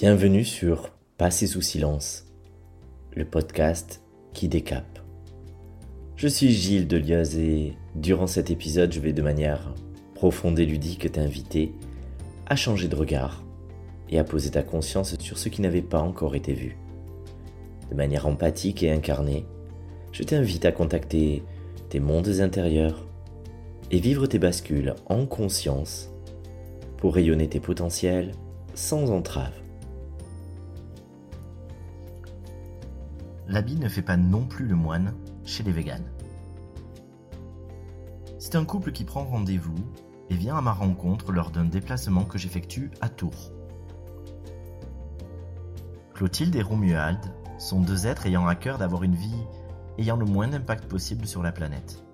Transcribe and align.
Bienvenue 0.00 0.46
sur 0.46 0.88
Passer 1.18 1.46
sous 1.46 1.60
silence, 1.60 2.24
le 3.14 3.26
podcast 3.26 4.00
qui 4.32 4.48
décape. 4.48 4.98
Je 6.16 6.26
suis 6.26 6.48
Gilles 6.48 6.88
Delioz 6.88 7.36
et 7.36 7.76
durant 7.94 8.26
cet 8.26 8.50
épisode, 8.50 8.94
je 8.94 9.00
vais 9.00 9.12
de 9.12 9.20
manière 9.20 9.74
profonde 10.14 10.58
et 10.58 10.64
ludique 10.64 11.12
t'inviter 11.12 11.74
à 12.46 12.56
changer 12.56 12.88
de 12.88 12.96
regard 12.96 13.44
et 14.08 14.18
à 14.18 14.24
poser 14.24 14.52
ta 14.52 14.62
conscience 14.62 15.18
sur 15.18 15.36
ce 15.36 15.50
qui 15.50 15.60
n'avait 15.60 15.82
pas 15.82 16.00
encore 16.00 16.34
été 16.34 16.54
vu. 16.54 16.78
De 17.90 17.94
manière 17.94 18.26
empathique 18.26 18.82
et 18.82 18.90
incarnée, 18.90 19.44
je 20.12 20.22
t'invite 20.22 20.64
à 20.64 20.72
contacter 20.72 21.42
tes 21.90 22.00
mondes 22.00 22.40
intérieurs 22.40 23.06
et 23.90 24.00
vivre 24.00 24.26
tes 24.26 24.38
bascules 24.38 24.94
en 25.10 25.26
conscience 25.26 26.08
pour 26.96 27.16
rayonner 27.16 27.50
tes 27.50 27.60
potentiels 27.60 28.32
sans 28.72 29.10
entrave. 29.10 29.59
L'habit 33.50 33.74
ne 33.74 33.88
fait 33.88 34.00
pas 34.00 34.16
non 34.16 34.46
plus 34.46 34.64
le 34.64 34.76
moine 34.76 35.12
chez 35.44 35.64
les 35.64 35.72
véganes. 35.72 36.08
C'est 38.38 38.54
un 38.54 38.64
couple 38.64 38.92
qui 38.92 39.02
prend 39.02 39.24
rendez-vous 39.24 39.74
et 40.28 40.36
vient 40.36 40.56
à 40.56 40.60
ma 40.60 40.70
rencontre 40.70 41.32
lors 41.32 41.50
d'un 41.50 41.64
déplacement 41.64 42.24
que 42.24 42.38
j'effectue 42.38 42.92
à 43.00 43.08
Tours. 43.08 43.50
Clotilde 46.14 46.54
et 46.54 46.62
Romuald 46.62 47.18
sont 47.58 47.80
deux 47.80 48.06
êtres 48.06 48.26
ayant 48.26 48.46
à 48.46 48.54
cœur 48.54 48.78
d'avoir 48.78 49.02
une 49.02 49.16
vie 49.16 49.42
ayant 49.98 50.16
le 50.16 50.26
moins 50.26 50.46
d'impact 50.46 50.86
possible 50.86 51.26
sur 51.26 51.42
la 51.42 51.50
planète. 51.50 52.04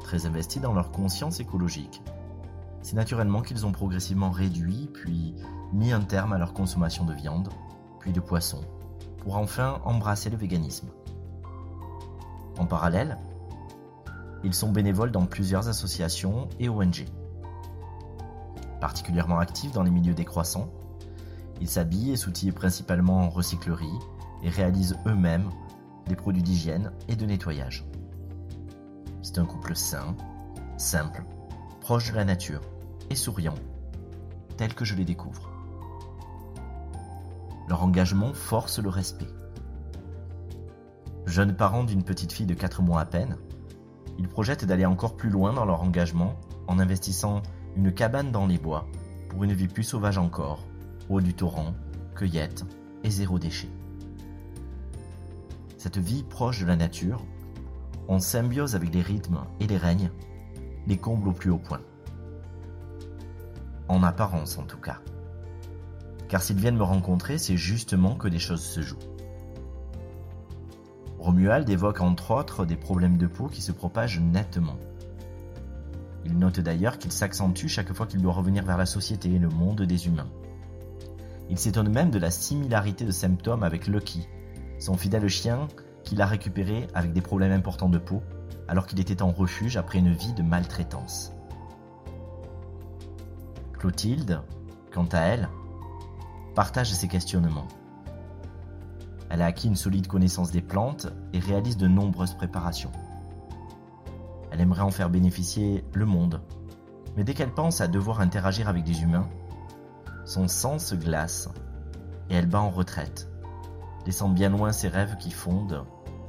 Très 0.00 0.24
investis 0.24 0.62
dans 0.62 0.72
leur 0.72 0.90
conscience 0.90 1.38
écologique, 1.40 2.00
c'est 2.80 2.96
naturellement 2.96 3.42
qu'ils 3.42 3.66
ont 3.66 3.72
progressivement 3.72 4.30
réduit 4.30 4.88
puis 4.94 5.34
mis 5.74 5.92
un 5.92 6.00
terme 6.00 6.32
à 6.32 6.38
leur 6.38 6.54
consommation 6.54 7.04
de 7.04 7.12
viande, 7.12 7.50
puis 8.00 8.12
de 8.12 8.20
poisson, 8.20 8.62
pour 9.24 9.36
enfin 9.36 9.80
embrasser 9.84 10.30
le 10.30 10.36
véganisme. 10.36 10.88
En 12.58 12.66
parallèle, 12.66 13.18
ils 14.44 14.54
sont 14.54 14.70
bénévoles 14.70 15.10
dans 15.10 15.24
plusieurs 15.24 15.68
associations 15.68 16.48
et 16.60 16.68
ONG. 16.68 17.06
Particulièrement 18.80 19.38
actifs 19.38 19.72
dans 19.72 19.82
les 19.82 19.90
milieux 19.90 20.12
décroissants, 20.12 20.68
ils 21.60 21.68
s'habillent 21.68 22.12
et 22.12 22.16
s'outillent 22.16 22.52
principalement 22.52 23.22
en 23.22 23.30
recyclerie 23.30 23.98
et 24.42 24.50
réalisent 24.50 24.98
eux-mêmes 25.06 25.50
des 26.06 26.16
produits 26.16 26.42
d'hygiène 26.42 26.92
et 27.08 27.16
de 27.16 27.24
nettoyage. 27.24 27.86
C'est 29.22 29.38
un 29.38 29.46
couple 29.46 29.74
sain, 29.74 30.14
simple, 30.76 31.24
proche 31.80 32.10
de 32.10 32.16
la 32.16 32.26
nature 32.26 32.60
et 33.08 33.14
souriant, 33.14 33.54
tel 34.58 34.74
que 34.74 34.84
je 34.84 34.94
les 34.94 35.06
découvre. 35.06 35.53
Leur 37.68 37.82
engagement 37.82 38.32
force 38.32 38.78
le 38.78 38.88
respect. 38.88 39.28
Jeunes 41.26 41.56
parents 41.56 41.84
d'une 41.84 42.04
petite 42.04 42.32
fille 42.32 42.46
de 42.46 42.54
4 42.54 42.82
mois 42.82 43.00
à 43.00 43.06
peine, 43.06 43.38
ils 44.18 44.28
projettent 44.28 44.64
d'aller 44.64 44.86
encore 44.86 45.16
plus 45.16 45.30
loin 45.30 45.52
dans 45.52 45.64
leur 45.64 45.82
engagement 45.82 46.38
en 46.66 46.78
investissant 46.78 47.42
une 47.76 47.92
cabane 47.92 48.30
dans 48.30 48.46
les 48.46 48.58
bois 48.58 48.86
pour 49.28 49.44
une 49.44 49.52
vie 49.52 49.68
plus 49.68 49.82
sauvage 49.82 50.18
encore, 50.18 50.64
haut 51.08 51.20
du 51.20 51.34
torrent, 51.34 51.74
cueillette 52.14 52.64
et 53.02 53.10
zéro 53.10 53.38
déchet. 53.38 53.70
Cette 55.78 55.98
vie 55.98 56.22
proche 56.22 56.60
de 56.60 56.66
la 56.66 56.76
nature, 56.76 57.24
en 58.08 58.20
symbiose 58.20 58.76
avec 58.76 58.94
les 58.94 59.02
rythmes 59.02 59.40
et 59.60 59.66
les 59.66 59.76
règnes, 59.76 60.10
les 60.86 60.96
comble 60.96 61.28
au 61.28 61.32
plus 61.32 61.50
haut 61.50 61.58
point. 61.58 61.80
En 63.88 64.02
apparence 64.02 64.58
en 64.58 64.64
tout 64.64 64.78
cas. 64.78 65.00
Car 66.28 66.42
s'ils 66.42 66.58
viennent 66.58 66.76
me 66.76 66.82
rencontrer, 66.82 67.38
c'est 67.38 67.56
justement 67.56 68.14
que 68.14 68.28
des 68.28 68.38
choses 68.38 68.62
se 68.62 68.80
jouent. 68.80 68.96
Romuald 71.18 71.68
évoque 71.70 72.00
entre 72.00 72.32
autres 72.32 72.66
des 72.66 72.76
problèmes 72.76 73.16
de 73.16 73.26
peau 73.26 73.46
qui 73.46 73.62
se 73.62 73.72
propagent 73.72 74.20
nettement. 74.20 74.76
Il 76.24 76.38
note 76.38 76.60
d'ailleurs 76.60 76.98
qu'il 76.98 77.12
s'accentue 77.12 77.66
chaque 77.66 77.92
fois 77.92 78.06
qu'il 78.06 78.20
doit 78.20 78.32
revenir 78.32 78.64
vers 78.64 78.76
la 78.76 78.86
société 78.86 79.32
et 79.32 79.38
le 79.38 79.48
monde 79.48 79.82
des 79.82 80.06
humains. 80.06 80.28
Il 81.50 81.58
s'étonne 81.58 81.90
même 81.90 82.10
de 82.10 82.18
la 82.18 82.30
similarité 82.30 83.04
de 83.04 83.10
symptômes 83.10 83.62
avec 83.62 83.86
Lucky, 83.86 84.26
son 84.78 84.96
fidèle 84.96 85.28
chien 85.28 85.68
qu'il 86.02 86.20
a 86.20 86.26
récupéré 86.26 86.86
avec 86.94 87.12
des 87.12 87.22
problèmes 87.22 87.52
importants 87.52 87.88
de 87.88 87.98
peau 87.98 88.22
alors 88.68 88.86
qu'il 88.86 89.00
était 89.00 89.22
en 89.22 89.30
refuge 89.30 89.76
après 89.76 89.98
une 89.98 90.12
vie 90.12 90.32
de 90.32 90.42
maltraitance. 90.42 91.32
Clotilde, 93.78 94.40
quant 94.92 95.08
à 95.12 95.20
elle, 95.20 95.48
partage 96.54 96.92
ses 96.92 97.08
questionnements. 97.08 97.68
Elle 99.28 99.42
a 99.42 99.46
acquis 99.46 99.66
une 99.66 99.76
solide 99.76 100.06
connaissance 100.06 100.50
des 100.50 100.62
plantes 100.62 101.08
et 101.32 101.40
réalise 101.40 101.76
de 101.76 101.88
nombreuses 101.88 102.34
préparations. 102.34 102.92
Elle 104.50 104.60
aimerait 104.60 104.82
en 104.82 104.92
faire 104.92 105.10
bénéficier 105.10 105.84
le 105.92 106.06
monde, 106.06 106.40
mais 107.16 107.24
dès 107.24 107.34
qu'elle 107.34 107.52
pense 107.52 107.80
à 107.80 107.88
devoir 107.88 108.20
interagir 108.20 108.68
avec 108.68 108.84
des 108.84 109.02
humains, 109.02 109.28
son 110.24 110.46
sang 110.46 110.78
se 110.78 110.94
glace 110.94 111.48
et 112.30 112.34
elle 112.34 112.46
bat 112.46 112.60
en 112.60 112.70
retraite, 112.70 113.28
laissant 114.06 114.28
bien 114.28 114.50
loin 114.50 114.72
ses 114.72 114.88
rêves 114.88 115.16
qui 115.18 115.30
fondent, 115.30 115.84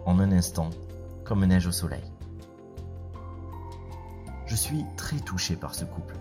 en 0.05 0.19
un 0.19 0.31
instant, 0.31 0.69
comme 1.23 1.45
neige 1.45 1.67
au 1.67 1.71
soleil. 1.71 2.03
Je 4.47 4.55
suis 4.55 4.83
très 4.97 5.17
touché 5.17 5.55
par 5.55 5.73
ce 5.73 5.85
couple, 5.85 6.15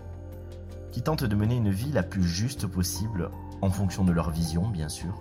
qui 0.91 1.01
tente 1.01 1.23
de 1.23 1.35
mener 1.35 1.55
une 1.55 1.71
vie 1.71 1.91
la 1.91 2.03
plus 2.03 2.23
juste 2.23 2.67
possible 2.67 3.29
en 3.61 3.69
fonction 3.69 4.03
de 4.03 4.11
leur 4.11 4.31
vision 4.31 4.67
bien 4.67 4.89
sûr, 4.89 5.19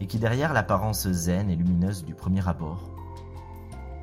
et 0.00 0.06
qui 0.06 0.18
derrière 0.18 0.52
l'apparence 0.52 1.08
zen 1.08 1.50
et 1.50 1.56
lumineuse 1.56 2.04
du 2.04 2.14
premier 2.14 2.46
abord, 2.48 2.90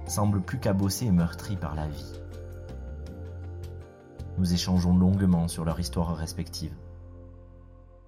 semble 0.05 0.41
plus 0.41 0.59
cabossé 0.59 1.05
et 1.05 1.11
meurtri 1.11 1.57
par 1.57 1.75
la 1.75 1.88
vie. 1.88 2.13
Nous 4.38 4.53
échangeons 4.53 4.95
longuement 4.95 5.47
sur 5.47 5.66
leur 5.66 5.79
histoire 5.79 6.16
respective. 6.16 6.75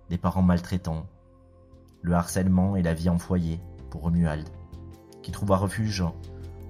Des 0.09 0.17
parents 0.17 0.43
maltraitants, 0.43 1.07
le 2.01 2.13
harcèlement 2.13 2.75
et 2.75 2.83
la 2.83 2.93
vie 2.93 3.09
en 3.09 3.17
foyer 3.17 3.59
pour 3.89 4.01
Romuald, 4.01 4.47
qui 5.21 5.31
trouva 5.31 5.57
refuge 5.57 6.03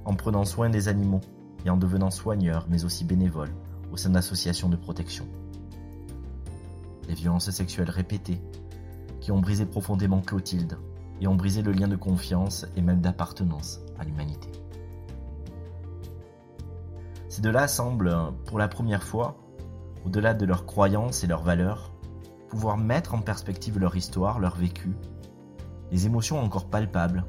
en 0.06 0.16
prenant 0.16 0.46
soin 0.46 0.70
des 0.70 0.88
animaux 0.88 1.22
et 1.66 1.70
en 1.70 1.78
devenant 1.78 2.10
soigneur 2.10 2.66
mais 2.70 2.86
aussi 2.86 3.04
bénévole 3.04 3.52
au 3.92 3.98
sein 3.98 4.12
d'associations 4.12 4.70
de 4.70 4.76
protection 4.76 5.28
les 7.10 7.16
violences 7.16 7.50
sexuelles 7.50 7.90
répétées, 7.90 8.42
qui 9.20 9.32
ont 9.32 9.40
brisé 9.40 9.66
profondément 9.66 10.22
Clotilde 10.22 10.78
et 11.20 11.28
ont 11.28 11.36
brisé 11.36 11.62
le 11.62 11.74
lien 11.74 11.90
de 11.90 11.98
confiance 11.98 12.66
et 12.78 12.82
même 12.82 13.02
d'appartenance 13.02 13.82
à 13.98 14.06
l'humanité. 14.06 14.50
Ces 17.28 17.42
deux-là 17.42 17.68
semblent, 17.68 18.16
pour 18.46 18.60
la 18.60 18.68
première 18.68 19.04
fois, 19.04 19.38
au-delà 20.06 20.34
de 20.34 20.46
leurs 20.46 20.66
croyances 20.66 21.24
et 21.24 21.28
leurs 21.28 21.44
valeurs, 21.44 21.92
pouvoir 22.48 22.78
mettre 22.78 23.14
en 23.14 23.22
perspective 23.22 23.78
leur 23.78 23.96
histoire, 23.96 24.40
leur 24.40 24.56
vécu, 24.56 24.96
les 25.92 26.06
émotions 26.06 26.40
encore 26.40 26.70
palpables 26.70 27.26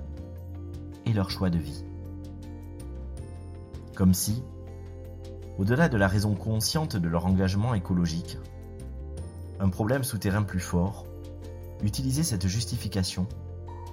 et 1.06 1.12
leur 1.12 1.30
choix 1.30 1.50
de 1.50 1.58
vie. 1.58 1.84
Comme 3.94 4.14
si, 4.14 4.42
au-delà 5.58 5.88
de 5.88 5.96
la 5.96 6.08
raison 6.08 6.34
consciente 6.34 6.96
de 6.96 7.08
leur 7.08 7.26
engagement 7.26 7.74
écologique, 7.74 8.38
un 9.60 9.68
problème 9.68 10.04
souterrain 10.04 10.42
plus 10.42 10.60
fort, 10.60 11.04
utiliser 11.82 12.22
cette 12.22 12.46
justification 12.46 13.28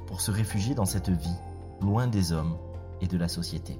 pour 0.07 0.21
se 0.21 0.31
réfugier 0.31 0.73
dans 0.75 0.85
cette 0.85 1.09
vie, 1.09 1.35
loin 1.81 2.07
des 2.07 2.31
hommes 2.31 2.57
et 3.01 3.07
de 3.07 3.17
la 3.17 3.27
société. 3.27 3.77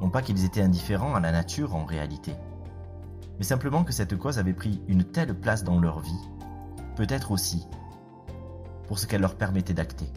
Non 0.00 0.10
pas 0.10 0.22
qu'ils 0.22 0.44
étaient 0.44 0.62
indifférents 0.62 1.16
à 1.16 1.20
la 1.20 1.32
nature 1.32 1.74
en 1.74 1.84
réalité, 1.84 2.34
mais 3.38 3.44
simplement 3.44 3.82
que 3.82 3.92
cette 3.92 4.16
cause 4.16 4.38
avait 4.38 4.54
pris 4.54 4.80
une 4.86 5.02
telle 5.02 5.34
place 5.34 5.64
dans 5.64 5.80
leur 5.80 5.98
vie, 5.98 6.28
peut-être 6.94 7.32
aussi 7.32 7.66
pour 8.86 9.00
ce 9.00 9.06
qu'elle 9.06 9.20
leur 9.20 9.34
permettait 9.34 9.74
d'acter, 9.74 10.10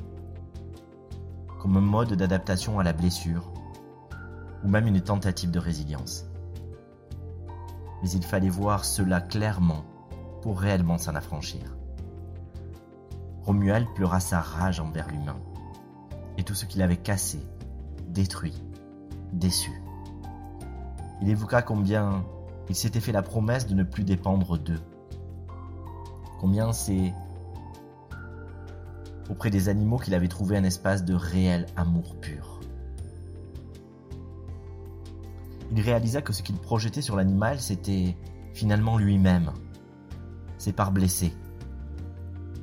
comme 1.60 1.78
un 1.78 1.82
mode 1.82 2.14
d'adaptation 2.14 2.80
à 2.80 2.84
la 2.84 2.94
blessure, 2.94 3.52
ou 4.64 4.70
même 4.70 4.86
une 4.86 5.02
tentative 5.02 5.50
de 5.50 5.60
résilience 5.60 6.31
mais 8.02 8.10
il 8.10 8.24
fallait 8.24 8.50
voir 8.50 8.86
cela 8.86 9.22
clairement 9.22 9.84
pour 10.42 10.60
réellement 10.60 10.98
s'en 10.98 11.16
affranchir. 11.16 11.78
Romuald 13.44 13.88
pleura 13.96 14.20
sa 14.20 14.40
rage 14.40 14.80
envers 14.80 15.10
l'humain 15.10 15.40
et 16.38 16.44
tout 16.44 16.56
ce 16.56 16.66
qu'il 16.66 16.82
avait 16.82 16.98
cassé, 16.98 17.40
détruit, 18.08 18.62
déçu. 19.34 19.72
Il 21.22 21.30
évoqua 21.30 21.62
combien 21.62 22.24
il 22.70 22.76
s'était 22.76 23.00
fait 23.00 23.12
la 23.12 23.22
promesse 23.22 23.68
de 23.68 23.76
ne 23.76 23.84
plus 23.84 24.04
dépendre 24.04 24.58
d'eux. 24.58 24.82
Combien 26.40 26.72
c'est 26.72 27.14
auprès 29.30 29.50
des 29.50 29.70
animaux 29.70 29.98
qu'il 29.98 30.14
avait 30.14 30.28
trouvé 30.28 30.58
un 30.58 30.64
espace 30.64 31.06
de 31.06 31.14
réel 31.14 31.66
amour 31.76 32.16
pur. 32.20 32.51
Il 35.72 35.80
réalisa 35.80 36.22
que 36.22 36.34
ce 36.34 36.44
qu'il 36.44 36.58
projetait 36.58 37.02
sur 37.02 37.16
l'animal, 37.16 37.60
c'était 37.60 38.18
finalement 38.54 38.98
lui-même. 38.98 39.52
Ses 40.58 40.74
parts 40.74 40.92
blessées, 40.92 41.34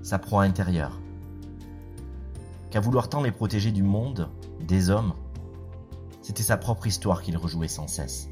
sa 0.03 0.19
proie 0.19 0.43
intérieure. 0.43 1.01
Qu'à 2.71 2.81
vouloir 2.81 3.09
tant 3.09 3.23
les 3.23 3.33
protéger 3.33 3.73
du 3.73 3.83
monde, 3.83 4.29
des 4.67 4.91
hommes, 4.91 5.15
c'était 6.21 6.43
sa 6.43 6.59
propre 6.59 6.87
histoire 6.87 7.23
qu'il 7.23 7.39
rejouait 7.39 7.69
sans 7.69 7.87
cesse. 7.87 8.29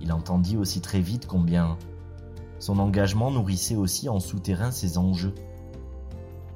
Il 0.00 0.10
entendit 0.12 0.56
aussi 0.56 0.80
très 0.80 1.00
vite 1.00 1.26
combien 1.26 1.76
son 2.58 2.78
engagement 2.78 3.30
nourrissait 3.30 3.76
aussi 3.76 4.08
en 4.08 4.20
souterrain 4.20 4.70
ses 4.70 4.96
enjeux, 4.96 5.34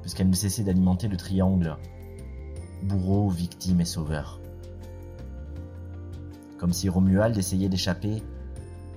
puisqu'elle 0.01 0.29
ne 0.29 0.35
cessait 0.35 0.63
d'alimenter 0.63 1.07
le 1.07 1.17
triangle 1.17 1.77
bourreau, 2.81 3.29
victime 3.29 3.81
et 3.81 3.85
sauveur. 3.85 4.38
Comme 6.59 6.73
si 6.73 6.89
Romuald 6.89 7.37
essayait 7.37 7.69
d'échapper 7.69 8.21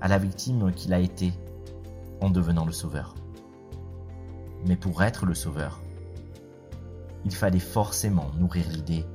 à 0.01 0.09
la 0.09 0.19
victime 0.19 0.73
qu'il 0.73 0.93
a 0.93 0.99
été 0.99 1.33
en 2.21 2.29
devenant 2.29 2.67
le 2.67 2.73
sauveur. 2.73 3.15
Mais 4.67 4.77
pour 4.77 5.03
être 5.03 5.27
le 5.27 5.35
sauveur, 5.35 5.81
il 7.25 7.33
fallait 7.33 7.61
forcément 7.61 8.31
nourrir 8.39 8.69
l'idée 8.69 9.07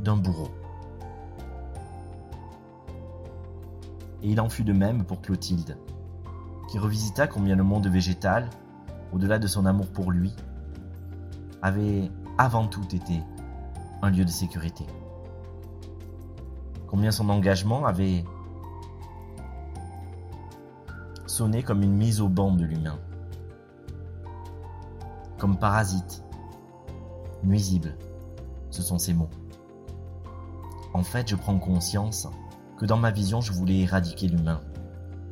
d'un 0.00 0.16
bourreau. 0.16 0.50
Et 4.22 4.30
il 4.30 4.40
en 4.40 4.48
fut 4.48 4.64
de 4.64 4.72
même 4.72 5.04
pour 5.04 5.20
Clotilde, 5.20 5.76
qui 6.68 6.78
revisita 6.78 7.28
combien 7.28 7.54
le 7.54 7.62
monde 7.62 7.86
végétal, 7.86 8.50
au-delà 9.12 9.38
de 9.38 9.46
son 9.46 9.66
amour 9.66 9.86
pour 9.86 10.10
lui, 10.10 10.34
avait 11.62 12.10
avant 12.38 12.66
tout 12.66 12.86
été 12.92 13.22
un 14.02 14.10
lieu 14.10 14.24
de 14.24 14.30
sécurité. 14.30 14.84
Combien 16.88 17.10
son 17.10 17.28
engagement 17.28 17.86
avait 17.86 18.24
sonné 21.26 21.62
comme 21.62 21.82
une 21.82 21.94
mise 21.94 22.20
au 22.20 22.28
banc 22.28 22.52
de 22.52 22.64
l'humain, 22.64 22.98
comme 25.38 25.58
parasite, 25.58 26.24
nuisible, 27.44 27.94
ce 28.70 28.82
sont 28.82 28.98
ces 28.98 29.14
mots. 29.14 29.30
En 30.94 31.02
fait, 31.02 31.28
je 31.28 31.36
prends 31.36 31.58
conscience 31.58 32.26
que 32.76 32.86
dans 32.86 32.96
ma 32.96 33.10
vision, 33.10 33.40
je 33.40 33.52
voulais 33.52 33.80
éradiquer 33.80 34.26
l'humain. 34.28 34.60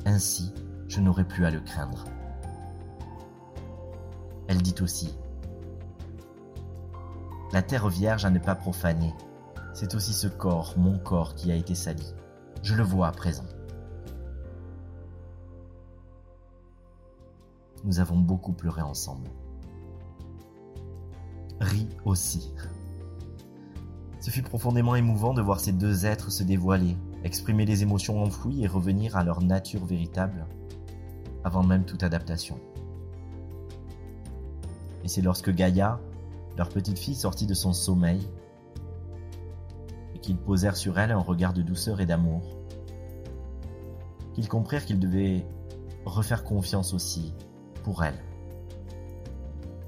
Ainsi, 0.04 0.52
je 0.88 1.00
n'aurais 1.00 1.26
plus 1.26 1.44
à 1.46 1.50
le 1.50 1.60
craindre. 1.60 2.04
Elle 4.48 4.62
dit 4.62 4.74
aussi, 4.80 5.16
La 7.52 7.62
terre 7.62 7.88
vierge 7.88 8.24
à 8.24 8.30
ne 8.30 8.38
pas 8.38 8.54
profaner, 8.54 9.12
c'est 9.76 9.94
aussi 9.94 10.14
ce 10.14 10.26
corps, 10.26 10.72
mon 10.78 10.96
corps, 10.96 11.34
qui 11.34 11.52
a 11.52 11.54
été 11.54 11.74
sali. 11.74 12.14
Je 12.62 12.74
le 12.74 12.82
vois 12.82 13.08
à 13.08 13.12
présent. 13.12 13.44
Nous 17.84 18.00
avons 18.00 18.16
beaucoup 18.16 18.54
pleuré 18.54 18.80
ensemble. 18.80 19.28
Ri 21.60 21.86
aussi. 22.06 22.54
Ce 24.22 24.30
fut 24.30 24.40
profondément 24.40 24.96
émouvant 24.96 25.34
de 25.34 25.42
voir 25.42 25.60
ces 25.60 25.72
deux 25.72 26.06
êtres 26.06 26.32
se 26.32 26.42
dévoiler, 26.42 26.96
exprimer 27.22 27.66
les 27.66 27.82
émotions 27.82 28.22
enfouies 28.22 28.64
et 28.64 28.66
revenir 28.66 29.14
à 29.14 29.24
leur 29.24 29.42
nature 29.42 29.84
véritable, 29.84 30.46
avant 31.44 31.62
même 31.62 31.84
toute 31.84 32.02
adaptation. 32.02 32.58
Et 35.04 35.08
c'est 35.08 35.20
lorsque 35.20 35.50
Gaïa, 35.50 36.00
leur 36.56 36.70
petite 36.70 36.98
fille 36.98 37.14
sortit 37.14 37.46
de 37.46 37.52
son 37.52 37.74
sommeil, 37.74 38.26
et 40.16 40.18
qu'ils 40.18 40.38
posèrent 40.38 40.78
sur 40.78 40.98
elle 40.98 41.12
un 41.12 41.18
regard 41.18 41.52
de 41.52 41.60
douceur 41.60 42.00
et 42.00 42.06
d'amour, 42.06 42.40
qu'ils 44.32 44.48
comprirent 44.48 44.86
qu'ils 44.86 44.98
devaient 44.98 45.46
refaire 46.06 46.42
confiance 46.42 46.94
aussi 46.94 47.34
pour 47.84 48.02
elle, 48.02 48.18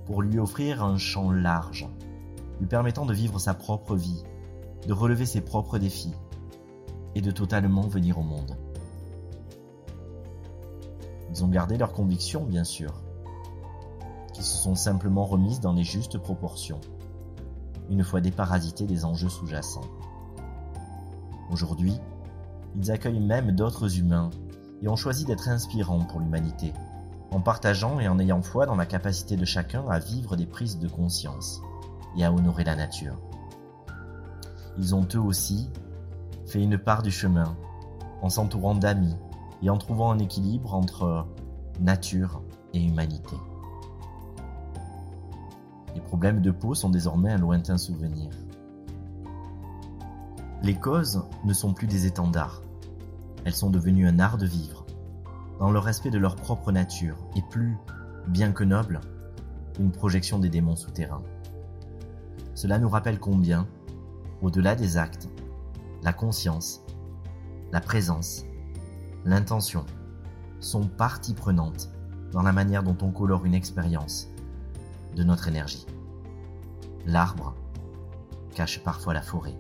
pour 0.05 0.21
lui 0.21 0.39
offrir 0.39 0.85
un 0.85 0.99
champ 0.99 1.31
large 1.31 1.89
lui 2.61 2.67
permettant 2.67 3.07
de 3.07 3.15
vivre 3.15 3.39
sa 3.39 3.55
propre 3.55 3.97
vie, 3.97 4.23
de 4.87 4.93
relever 4.93 5.25
ses 5.25 5.41
propres 5.41 5.79
défis 5.79 6.15
et 7.15 7.23
de 7.23 7.31
totalement 7.31 7.87
venir 7.87 8.19
au 8.19 8.23
monde. 8.23 8.57
Ils 11.31 11.43
ont 11.45 11.49
gardé 11.49 11.79
leurs 11.79 11.93
convictions, 11.93 12.45
bien 12.45 12.65
sûr, 12.65 12.93
qui 14.35 14.43
se 14.43 14.59
sont 14.59 14.75
simplement 14.75 15.25
remises 15.25 15.61
dans 15.61 15.73
les 15.73 15.85
justes 15.85 16.19
proportions, 16.19 16.81
une 17.89 18.05
fois 18.05 18.21
déparasités 18.21 18.87
des 18.87 19.05
enjeux 19.05 19.29
sous-jacents. 19.29 19.89
Aujourd'hui, 21.51 21.95
ils 22.77 22.91
accueillent 22.91 23.21
même 23.21 23.53
d'autres 23.53 23.99
humains 23.99 24.31
et 24.83 24.89
ont 24.89 24.97
choisi 24.97 25.25
d'être 25.25 25.49
inspirants 25.49 26.05
pour 26.05 26.21
l'humanité, 26.21 26.73
en 27.31 27.41
partageant 27.41 27.99
et 28.01 28.09
en 28.09 28.19
ayant 28.19 28.43
foi 28.43 28.67
dans 28.67 28.77
la 28.77 28.87
capacité 28.87 29.37
de 29.37 29.45
chacun 29.45 29.89
à 29.89 29.99
vivre 29.99 30.37
des 30.37 30.47
prises 30.47 30.79
de 30.79 30.89
conscience 30.89 31.61
et 32.17 32.25
à 32.25 32.33
honorer 32.33 32.65
la 32.65 32.77
nature. 32.77 33.17
Ils 34.79 34.95
ont 34.95 35.07
eux 35.15 35.21
aussi 35.21 35.69
fait 36.47 36.63
une 36.63 36.79
part 36.79 37.03
du 37.03 37.11
chemin 37.11 37.57
en 38.23 38.29
s'entourant 38.29 38.75
d'amis 38.75 39.17
et 39.63 39.71
en 39.71 39.77
trouvant 39.77 40.13
un 40.13 40.19
équilibre 40.19 40.75
entre 40.75 41.27
nature 41.81 42.43
et 42.73 42.83
humanité. 42.83 43.37
Les 45.95 46.01
problèmes 46.01 46.41
de 46.41 46.51
peau 46.51 46.75
sont 46.75 46.91
désormais 46.91 47.33
un 47.33 47.39
lointain 47.39 47.77
souvenir. 47.77 48.31
Les 50.63 50.75
causes 50.75 51.23
ne 51.45 51.53
sont 51.53 51.73
plus 51.73 51.87
des 51.87 52.07
étendards. 52.07 52.63
Elles 53.45 53.55
sont 53.55 53.71
devenues 53.71 54.09
un 54.09 54.19
art 54.19 54.39
de 54.39 54.47
vivre, 54.47 54.85
dans 55.61 55.71
le 55.71 55.79
respect 55.79 56.11
de 56.11 56.19
leur 56.19 56.35
propre 56.35 56.73
nature, 56.73 57.17
et 57.37 57.43
plus, 57.43 57.77
bien 58.27 58.51
que 58.51 58.65
noble, 58.65 59.01
une 59.79 59.93
projection 59.93 60.41
des 60.41 60.49
démons 60.49 60.75
souterrains. 60.75 61.23
Cela 62.55 62.81
nous 62.81 62.89
rappelle 62.89 63.21
combien, 63.21 63.69
au-delà 64.43 64.75
des 64.75 64.97
actes, 64.97 65.29
la 66.03 66.13
conscience, 66.13 66.83
la 67.71 67.81
présence, 67.81 68.45
l'intention 69.25 69.87
sont 70.59 70.89
partie 70.89 71.35
prenante 71.35 71.91
dans 72.33 72.43
la 72.43 72.53
manière 72.53 72.83
dont 72.83 72.97
on 73.03 73.13
colore 73.13 73.47
une 73.47 73.55
expérience 73.55 74.29
de 75.15 75.23
notre 75.23 75.47
énergie. 75.47 75.87
L'arbre 77.07 77.55
cache 78.55 78.83
parfois 78.83 79.15
la 79.15 79.23
forêt. 79.23 79.57